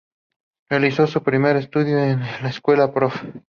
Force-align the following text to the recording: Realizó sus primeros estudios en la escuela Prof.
Realizó 0.67 1.05
sus 1.05 1.21
primeros 1.21 1.65
estudios 1.65 2.01
en 2.01 2.21
la 2.21 2.49
escuela 2.49 2.91
Prof. 2.91 3.13